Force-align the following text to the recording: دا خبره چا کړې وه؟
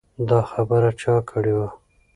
دا 0.29 0.39
خبره 0.51 0.91
چا 1.01 1.15
کړې 1.29 1.53
وه؟ 1.57 1.67